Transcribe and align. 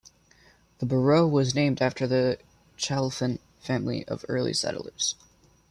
The 0.79 0.87
borough 0.87 1.27
was 1.27 1.53
named 1.53 1.79
after 1.79 2.07
the 2.07 2.39
Chalfant 2.75 3.39
family 3.59 4.03
of 4.07 4.25
early 4.27 4.51
settlers. 4.51 5.13